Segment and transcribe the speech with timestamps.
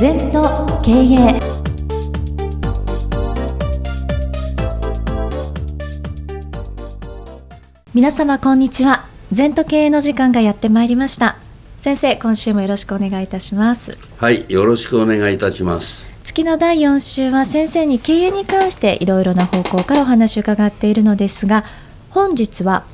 [0.00, 1.40] 全と経営
[7.92, 9.06] 皆様こんにちは。
[9.32, 11.36] 全と経営の時間がやってまいりました。
[11.78, 13.98] 先生今週もよろしくお願いいたします。
[14.18, 16.06] はいよろしくお願いいたします。
[16.22, 21.64] 月の第4週は先生に経営に関していろいろな方向からお話を伺っているのですが
[22.10, 22.84] 本日は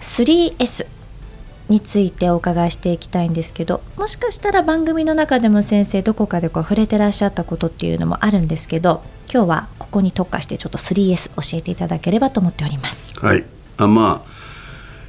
[0.00, 0.86] 3S
[1.72, 13.18] についてお伺いしていきたいんですけどもしかしたら番組の中でも先生どこかでこう触れてらっしゃったことっていうのもあるんですけど今日はここに特化してちょっと 3S 教えていただければと思っております。
[13.18, 13.44] はい。
[13.78, 14.32] あまあ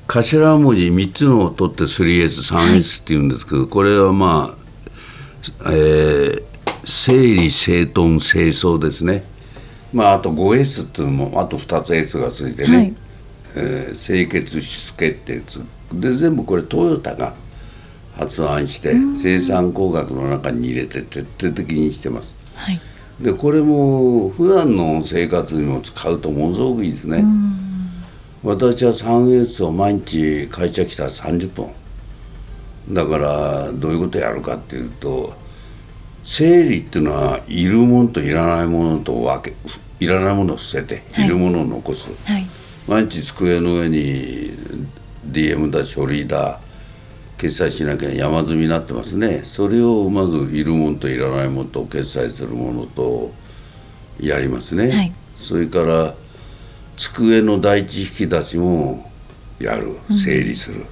[0.08, 4.55] 頭文字3つのを取って 3S3S っていうんですけど、はい、これはま
[5.66, 6.44] あ、えー、
[6.86, 9.25] 整理整頓清掃ですね。
[9.91, 12.94] まああと 5S っていうのもあと2つ S がついてね、はい、
[13.58, 15.41] えー、清潔質決定
[15.99, 17.33] で全部これトヨタが
[18.17, 22.80] 発案して生産工学の中に入れて徹底的にしてます、はい、
[23.19, 27.23] でこれも普段の生活にも使うとものすごくいいですね。
[28.44, 31.69] 私は 3S を毎日会社来たら30分
[32.89, 35.33] だからどういうことやるかっていうと
[36.25, 39.55] 整理っていうのはいるものといらないものと分け
[40.03, 42.45] いらないものを捨てて、はい、いるものを残す、はい、
[42.88, 44.52] 毎日机の上に
[45.34, 46.59] DM だ書類だ
[47.38, 49.42] 決済しなきゃ山積みになってますね。
[49.44, 53.34] それをまずいるものといらないものと決済するものと
[54.20, 56.14] やりますね、はい、それから
[56.95, 59.11] 机の第一引き出しも
[59.59, 59.98] やる。
[60.09, 60.86] 整理する、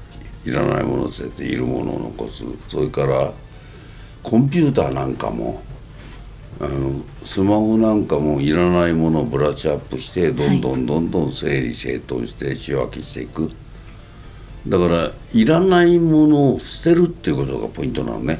[0.46, 2.44] うん、いらないものを捨てているものを残す。
[2.68, 3.32] それから
[4.24, 5.62] コンピューターなんかも
[6.60, 13.52] あのスマホなんかもいらないものをブラッシュアップしてどんどんどんどん整理整頓して仕分けしていく、
[14.68, 18.40] だからいらないものを捨てるっていうことがポイントなのね。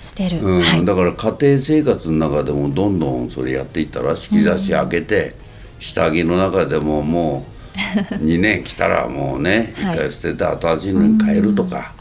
[0.00, 5.34] 捨てる、うん、はい、だから家庭生活の中でもどんどんそれやっていったら引き出し開けて、
[5.78, 7.58] うん、下着の中でももう
[8.14, 11.92] 2年来たらもうね一回捨てて新しいのに変えるとか、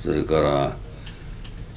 [0.00, 0.76] それから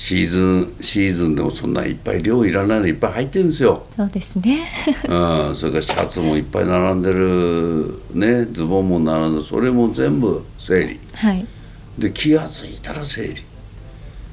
[0.02, 3.86] シーズンシーズンでもそんないっぱい量いらないのいっぱい入ってるんですよ。
[3.92, 4.68] そうですね。
[5.08, 5.56] うん。
[5.56, 8.46] それからシャツもいっぱい並んでるね。
[8.46, 11.00] ズボンも並んでそれも全部整理。
[11.14, 11.46] はい。
[12.00, 13.44] で気が付いたら整理。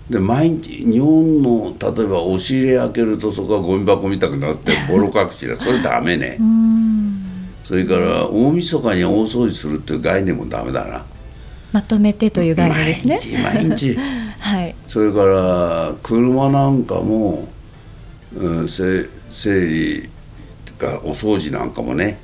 [0.08, 6.38] で毎日日本の例えば押し入れ開けるとそこがゴミ箱みたくなって ボロ隠しでそれダメね。
[7.66, 11.04] それから大晦日に大掃除するっていう概念もダメだな。
[11.72, 13.18] まとめてという概念ですね。
[13.52, 13.98] 毎日毎日
[14.40, 17.48] はい、それから車なんかも、
[18.36, 19.08] うん、整
[19.44, 20.08] 理
[20.64, 22.18] とかお掃除なんかもね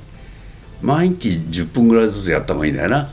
[0.81, 3.09] 毎日10分ぐらいずつやった方がいいんだよな。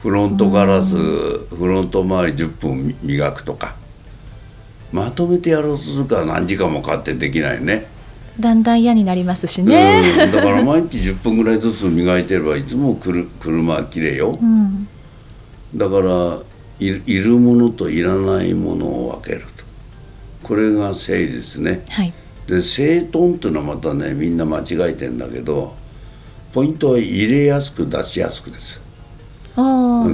[0.00, 3.76] フロントガラスフロント周り10分磨くとか。
[4.92, 7.86] まとめてやろうとするから何時間もかかってできないね。
[8.38, 14.88] だんだん嫌になりますしね、うん、だから毎日10分ぐらいずつ磨いてればいつもくる車は綺麗よ、うん、
[15.74, 16.40] だから
[16.88, 19.62] いるものといらないものを分けると。
[20.42, 22.12] これが整理ですね、はい、
[22.48, 25.74] で整頓っていうのはまたねみんな間違えてんだけど
[26.52, 28.82] ポイントは入れやすく出しやすくです。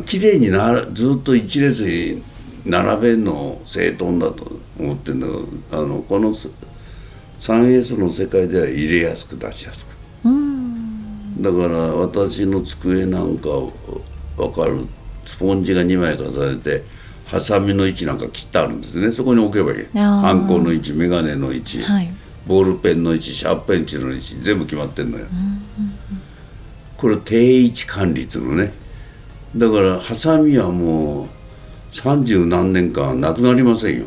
[0.04, 2.22] きれいになずっと一列に
[2.66, 6.34] 並べるの整頓だと思ってるんだけどあのこの
[7.38, 9.96] 3S の世界では入れやすく出しやすく。
[11.40, 13.48] だから私の机なんか
[14.36, 14.86] 分かる
[15.28, 16.82] スポンジが2枚重ねて
[17.26, 19.12] ハサミの位置なんか切ってあるんですね。
[19.12, 19.86] そこに置けばいい。
[19.94, 22.10] ハンコの位置眼鏡の位置、はい、
[22.46, 26.22] ボールペンの位置シャープペンチの位置全部決まってんのよ、うんうんうん、
[26.96, 28.72] これ定位置管理っていうのね。
[29.54, 31.28] だからハサミはもう
[31.94, 34.06] 三十何年間なくなりませんよ。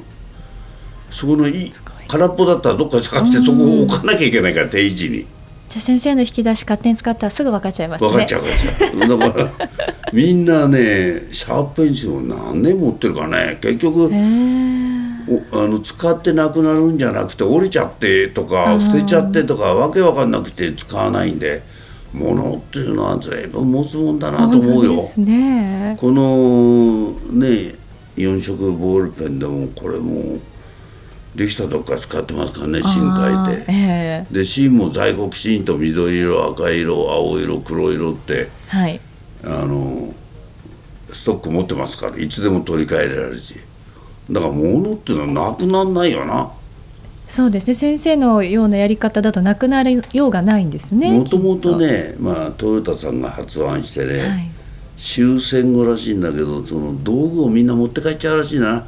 [1.11, 1.71] そこのいい。
[2.07, 5.27] 空っぽだったらどっか探してそこを置かなきゃいけないから定位置に。
[5.71, 8.09] じゃあ先生の引き出し勝手に使ったらすぐ分かっちゃいますね。
[8.09, 9.19] 分かっちゃう分かっちゃう。
[9.19, 9.51] だから
[10.11, 21.63] みんなねシャープペンシルを何年持ってるかね結局あの使ってなくなるんじゃなくて折れちゃってとか捨てちゃってとかわけわかんなくて使わないんで
[22.13, 25.01] 物っていうのは随分持つもんだなと思うよ。
[25.19, 27.75] ね、このね
[28.17, 30.37] 4色ボールペンでもこれも
[31.35, 38.99] できたとこから使ってますからね芯書いて、えー、で芯も在庫きちんと緑色赤色青色黒色って、はい、
[39.45, 40.13] あの
[41.13, 43.55] ストック持ってますからいつでも取り替えられるし。
[44.31, 46.51] だから物っていうのはなくならないよな。
[47.27, 47.73] そうですね。
[47.73, 51.37] 先生のようなやり方だとなくなるようがないんですねもと。
[51.37, 54.51] もとねまあトヨタさんが発案してね、はい、
[54.97, 58.85] 終戦後らしいんだけどその道具をみんな持って帰っちゃうらしいな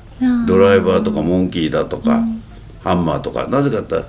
[0.48, 2.44] ドライバーとかモンキーだとか、うん、
[2.84, 4.06] ハンマーとかなぜかって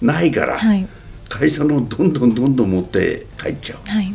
[0.00, 0.86] ないから、はい。
[1.28, 3.78] 会社のどんどんどんどん持って帰っちゃう。
[3.90, 4.14] はい。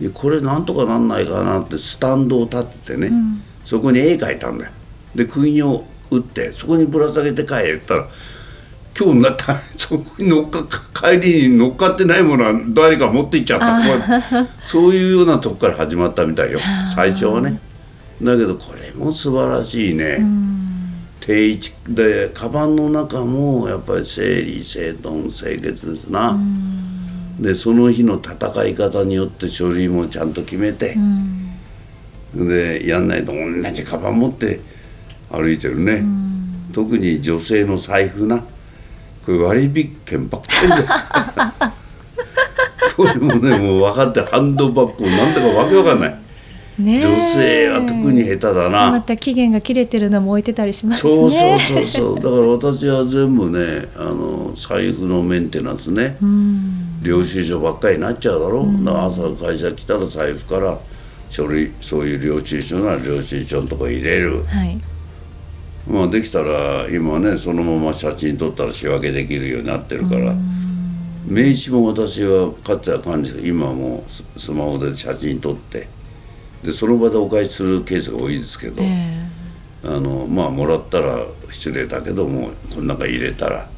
[0.00, 3.42] でこれなんとかなんないかなってスタンドを立ててね、ん。
[3.64, 4.70] そこに絵描いたんだよ。
[5.14, 8.08] で釘を打ってそこにぶら下げて帰ったら
[8.98, 14.46] 今日なった そこに乗っか帰りに乗っかってないものは誰か持って行っちゃった。
[14.62, 16.58] そういうようなとこから始まったみたいよ。
[16.94, 17.58] 最初はね。
[18.22, 20.18] だけどこれも素晴らしいね、
[21.24, 21.72] 定位置。
[21.88, 26.38] でカバンの中もやっぱり整理整頓清潔ですな、
[27.40, 30.96] でその日の戦い方によって書類もちゃんと決めて、
[32.34, 34.60] でやんないと同じカバン持って
[35.30, 36.04] 歩いてるね、
[36.74, 38.44] 特に女性の財布な。
[39.24, 41.72] これ割引券ばっかりだ
[42.94, 46.23] これもねもう分かってハンドバッグもなんだかわけわかんない
[46.76, 51.10] 女性は特に下手だな、また期限が切れてるのも置いてたりしますね。
[51.12, 52.16] そうそうそうそう。
[52.16, 57.02] だから私は全部ねあの財布のメンテナンスね、うん。
[57.02, 60.78] 領収書ばっかりになっちゃうだろ、だから朝会社来たら財布から
[61.30, 64.42] 書類そういう領収書なら領収書のとこ入れる。
[64.44, 64.78] はい。
[65.88, 70.34] まあできたら今ねそのまま写真撮ったら仕分けできるようになってるから。
[71.26, 75.88] 名刺も私はかつては管理して今はもうススマホで写真撮って
[76.64, 79.28] でその場でお返しするケースが多いですけど、え
[79.84, 83.68] あのまあもらったら失礼だけどもこの中入れたら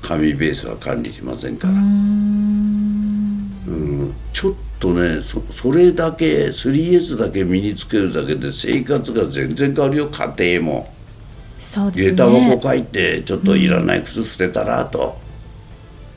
[0.00, 3.50] 紙ベースは管理しませんから、えうーん。
[3.66, 3.72] う
[4.06, 4.14] ん。
[4.32, 10.94] ちょっとねそそれだけ 3S だけ身につけるだけで生活が全然変わるよ家庭も。
[11.58, 15.18] そうです下駄ね箱書いてちょっといらない靴捨てたらと、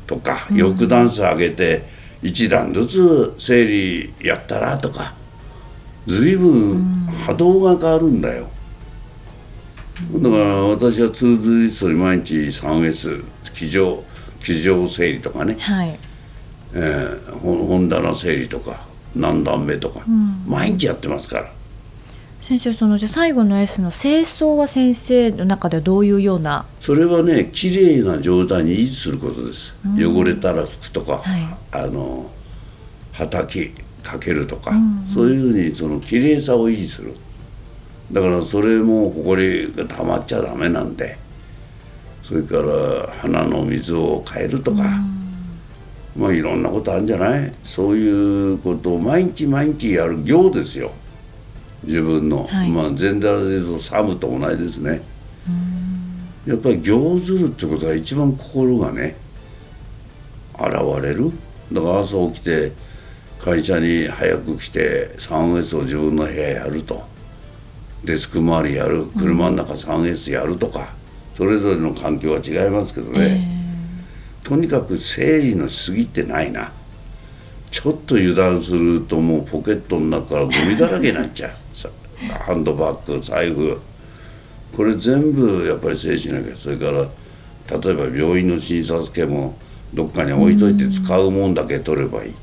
[0.07, 1.83] とか翼ダンス上げて
[2.21, 5.13] 一段ずつ整理やったらとか
[6.07, 6.81] 随分
[7.25, 8.49] 波動が変わるんだよ、
[10.11, 14.03] だから私はツーズリストに毎日 3S 机上
[14.41, 15.97] 机上整理とかね、はい。
[16.73, 18.85] えー本本棚整理とか
[19.15, 20.01] 何段目とか、
[20.47, 21.51] 毎日やってますから。
[22.41, 26.65] 先生そのじゃあ最後の S の清掃は先生の中ではどういうような？
[26.81, 31.57] それはね綺麗な状態に維持することです、汚れたら拭くとか、はい。
[31.71, 32.29] あの
[33.13, 33.71] はたき
[34.03, 34.73] かけるとか、
[35.11, 37.13] そういうふうにその綺麗さを維持する。
[38.11, 41.17] だからそれもほこりが溜まっちゃダメなんで
[42.23, 44.83] それから花の水を変えるとか、
[46.15, 47.51] まあいろんなことあるんじゃない？
[47.63, 50.91] そういうことを毎日毎日やる行ですよ。
[51.85, 52.69] 自分の、はい。
[52.69, 55.01] まあ禅寺で言うとサムと同じですね。
[56.45, 59.15] やっぱり行ずるってことが一番心がね
[60.53, 61.31] 現れる。
[61.71, 62.71] だから朝起きて
[63.43, 67.03] 会社に早く来て 3S を自分の部屋やると。
[68.05, 69.05] デスク周りやる。
[69.07, 70.93] 車の中 3S やるとか、
[71.35, 73.45] それぞれの環境は違いますけどね、
[74.45, 76.71] とにかく整理のしすぎってないな。
[77.69, 81.51] ちょっと油断するともうポケットの中からゴミだらけになっちゃう。
[81.75, 81.89] さ
[82.45, 83.77] ハンドバッグ財布。
[84.77, 86.55] これ全部やっぱり整理しなきゃ。
[86.55, 87.09] それから
[87.77, 89.57] 例えば病院の診察券も
[89.93, 92.33] どっかに置いといて使うもんだけ取ればいい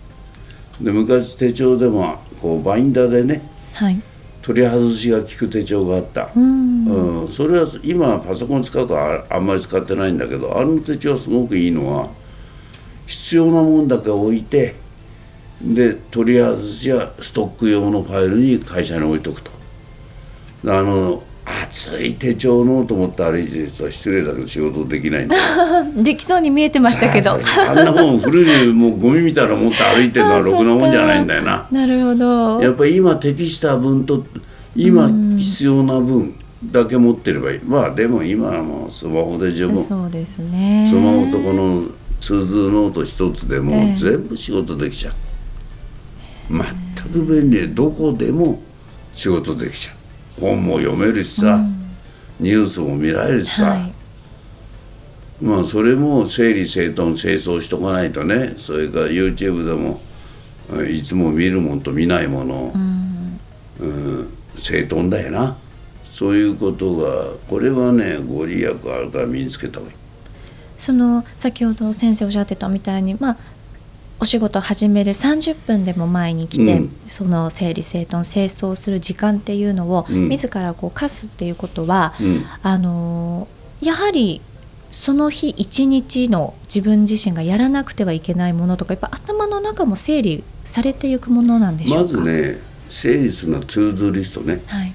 [0.80, 3.42] で昔手帳でもこうバインダーでね
[3.74, 4.00] はい。
[4.42, 6.84] 取り外しが効く手帳があった、うん。
[6.86, 12.08] うん、それは今パソコン使うからああんまり使ってないんだけどあの手帳はすごくいいのは
[13.06, 14.74] 必要なもんだけ置いて
[15.62, 19.50] で取り外しはストック用のファイルに会社に置いとくと。
[20.66, 21.22] あの
[21.70, 25.36] 厚い手帳のと思って歩いてる人は失礼だけど仕事できないんだ。
[25.36, 25.42] よ
[26.02, 27.30] できそうに見えてましたけど。
[27.32, 31.66] あんなもん古いもうゴミみたいなの持って歩いてるのは ろくなもんじゃないんだよな。
[31.70, 32.60] なるほど。
[32.60, 34.24] やっぱり今適した分と
[34.76, 36.34] 今必要な分
[36.64, 37.60] だけ持ってればいい。
[37.64, 39.78] まあでも今はもうスマホで十分。
[39.78, 40.90] スそうですね。
[40.92, 41.84] マホとこの
[42.20, 43.96] 通ずノート一つでもええ。
[43.98, 45.14] 全部仕事できちゃう。
[46.50, 48.60] 全く便利でどこでも
[49.12, 49.99] 仕事できちゃう
[50.40, 51.64] 本も読めるしさ、
[52.40, 53.92] ニュースも見られるしさ、はい。
[55.44, 60.00] まあそれも整理整頓清掃しとかないとねそれから YouTube でも
[60.74, 62.72] えいつも見るもんと見ないもの、
[63.80, 65.56] うん、整頓だよな。
[66.12, 69.96] そういうことがこれはねご利益あるから身につけた方がいい。
[70.76, 73.36] その先ほど先生おっしゃってたみたいにまあ
[74.20, 76.96] お仕事始める30分でも前に来て、うん。
[77.08, 80.28] その整理整頓清掃する時間っていうのを、うん。
[80.28, 82.44] 自らこう課すっていうことは、うん。
[82.62, 84.42] あのーやはり
[84.90, 92.18] その日一日の自分自身がやらなくてはいけないものとかやっぱ頭の中も整理されていくものなんでしょうか？
[92.18, 92.58] まずね
[92.90, 94.60] 整理するのはツードゥリストね。
[94.66, 94.92] はい、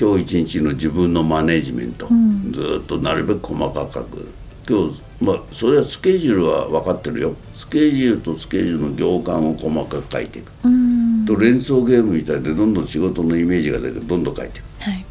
[0.00, 2.52] 今日一日の自分のマネジメント、ん。
[2.52, 4.28] ずーっとなるべく細かく
[4.68, 7.34] 今日まあそれはスケジュールは分かってるよ。
[7.54, 10.52] スケジュールとスケジュールの行間を細かく書いていく。
[10.64, 11.24] うん。
[11.24, 14.64] と連想ゲームみたいでどんどん仕事のイメージが出てどんどん書いていく。
[14.80, 15.04] はい。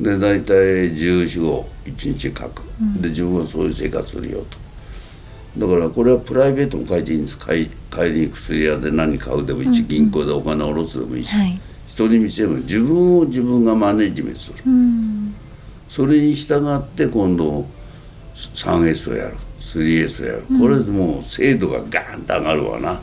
[0.00, 0.54] で大体
[0.94, 2.62] 14号1日書く。
[3.00, 4.66] で自分はそういう生活するよと。
[5.58, 7.38] だからこれはプライベートも書いていいんです。
[7.38, 11.60] 帰帰りに薬屋で何買うでもいいし、銀行でお金を下ろすでもいいし、はい。
[11.88, 12.50] 人に見せる。
[12.50, 14.56] も自分を自分がマネジメントする。
[14.66, 15.34] うん。
[15.88, 17.66] それに従って今度
[18.36, 23.00] 3S をやる 3S をやる、これでもう精度がガーンと上がるわな、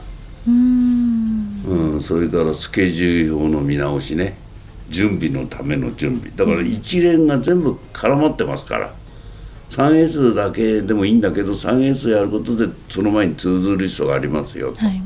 [0.47, 1.63] うん。
[1.65, 4.37] うん、それからスケジュール表の見直しね。
[4.89, 6.31] 準備のための準備。
[6.35, 8.93] だから一連が全部絡まってますから。
[9.69, 15.01] 3S だけでもいいんだけど 3S やることでその前にツーズリストがありますよと、はい。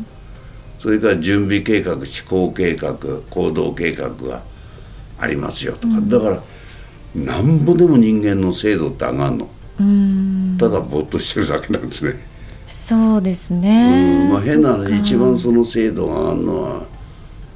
[0.77, 2.95] それから準備計画思考計画
[3.29, 4.43] 行動計画が
[5.19, 6.43] ありますよとか、だから
[7.15, 9.45] なんぼでも人間の精度って上がるの。
[9.45, 9.56] うん
[10.57, 12.15] ただぼーっとしてるだけなんですね。
[12.67, 14.31] そうですうねん。
[14.31, 16.85] まあ、変な話一番その精度が上がるのは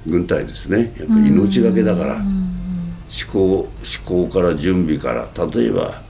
[0.06, 0.94] 軍隊ですね。
[0.98, 2.16] やっぱり命がけだから。
[2.16, 3.70] 思考思
[4.06, 5.28] 考から準備から。
[5.48, 6.02] 例えば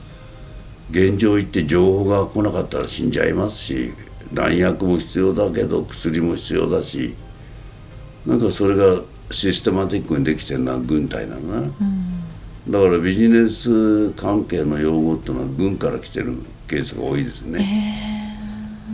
[0.91, 3.93] 現状行って情報が来なかったら死んじゃいますし
[4.33, 7.15] 弾薬も必要だけど薬も必要だし
[8.25, 9.01] なんかそれが
[9.31, 11.71] システマティックにできてるのは軍隊なのな、
[12.71, 16.37] だからビジネス関係の用語っていうのは軍から来てる
[16.69, 18.39] ケースが多いですね。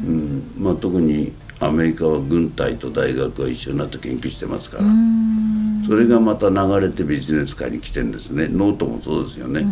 [0.04, 0.44] うん。
[0.58, 4.84] まあ、特にアメリカは軍隊と大学が一緒になって研究してますから、
[5.86, 8.48] それがまた流れてビジネス界に来てるんですね。
[8.50, 9.66] ノートもそうですよね、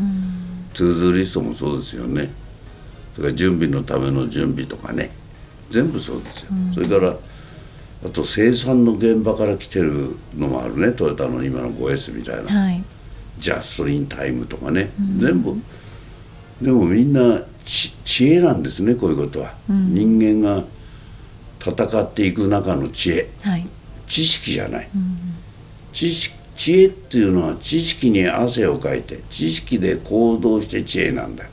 [0.76, 2.32] ツーズリストもそうですよね。
[3.16, 5.10] それから準備のための準備とかね。
[5.72, 7.16] 全部そうですよ、それから
[8.06, 10.92] あと生産の現場から来てるのもあるね。
[10.92, 12.84] トヨタの今の 5S みたいな、はい
[13.40, 15.56] ジャストインタイムとかね、全部。
[16.62, 20.64] でもみんな知知恵なんですねこういうことは、人間が
[21.60, 23.30] 戦っていく中の知恵。
[23.42, 23.68] はい。
[24.08, 24.90] 知識じゃない、
[25.92, 31.50] 知識知恵っていうのは知識に汗をかいて知識で行動して知恵なんだよ。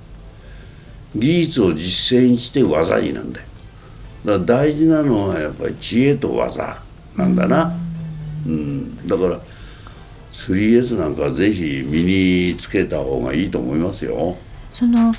[1.16, 3.46] 技術を実践して技になんだよ。
[4.24, 6.78] だから大事なのはやっぱり知恵と技
[7.16, 7.76] なんだな、
[8.46, 9.40] うん、だから
[10.32, 14.36] 3S なんかはぜひ身につけた方がいいと思いますよ。
[14.70, 15.14] その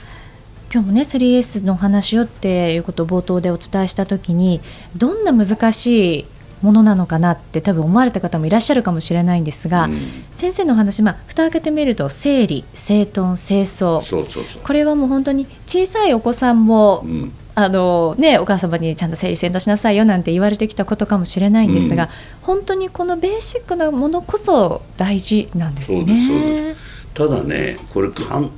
[0.73, 4.59] 今日もね 3S の話よっていうことを冒頭でお伝えした時に
[4.97, 6.25] どんな難しい
[6.63, 9.97] ものなのかなって多分思われた方もいらっしゃるかもしれないんですが、うん
[10.33, 14.61] 先生のお話、まあ、蓋開けてみると整理整頓清掃そうそうそう。
[14.63, 22.09] これはもう本当に小さいお子さんも、うん、あのね、お母様にちゃんと整理整頓しなさいよなんて言われてきたことかもしれないんですが、うん。
[22.41, 26.73] 本当にこのベーシックなものこそ大事なんですね。
[26.73, 26.75] で。
[27.13, 28.49] ただねこれかん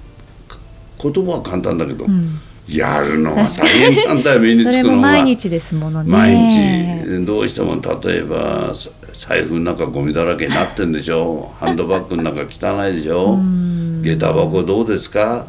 [1.02, 2.40] 言葉は簡単だけど、うん。
[2.68, 4.96] やるのは大変なんだよ身につそれくのが。
[4.96, 6.12] も毎日ですものね。
[6.12, 7.26] 毎日。
[7.26, 11.54] どうしても例えばさ財布の中ゴミだらけになってんでしょ。
[11.60, 13.38] ハンドバッグの中汚いでしょ。
[14.02, 15.46] 下駄箱どうですか、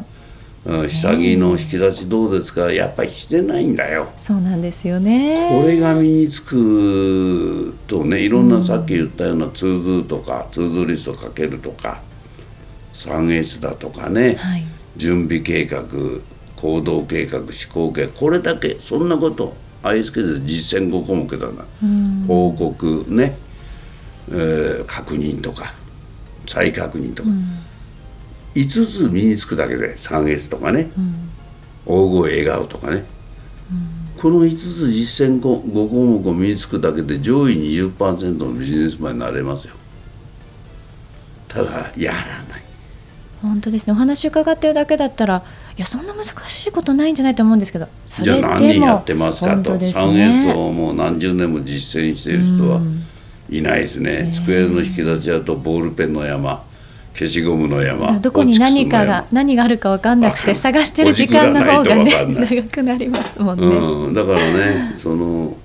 [0.67, 2.73] うん、下着の引き出しどうですか？
[2.73, 4.09] やっぱりしてないんだよ。
[4.17, 5.49] そうなんですよね。
[5.49, 12.01] これが身につくとねいろんなさっき言ったようなツーズとかツーズリストかけるとか
[12.91, 14.63] 3S だとかね、はい。
[14.97, 15.83] 準備計画
[16.57, 21.63] 行動計画思考計画これだけそんなこと ISK で実践5項目だな、
[22.27, 23.37] 報告ね、
[24.29, 25.75] えー確認とか
[26.47, 27.29] 再確認とか、
[28.57, 30.89] 5つ身につくだけで 3S とかね、
[31.85, 33.05] 大声笑顔とかね、
[34.19, 39.75] この5つ実践5項目を身につくだけで上位20%のビジネスマンになれますよ。
[41.47, 42.63] ただやらない。
[43.41, 43.93] 本当ですね。
[43.93, 45.43] お話伺ってるだけだったら、
[45.77, 50.13] いやそんな難しいことないんじゃないと思うんですけど、そじゃあれでも何人やってますかと、本当です 3S
[50.47, 50.53] ね。
[50.55, 52.81] をもう何十年も実践している人は
[53.51, 56.65] いないですね、机の引き出しだとボールペンの山
[57.17, 58.19] 消しゴムの山。
[58.19, 63.65] どこに何かが何があるか分かんなくて探してる時間の方がね長くなりますもんね。
[63.65, 65.57] うん、だからねその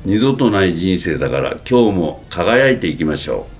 [0.05, 3.60] 二度とない人生だから今日も輝いていきましょう。